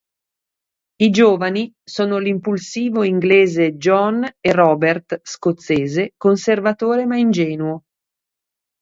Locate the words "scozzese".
5.21-6.15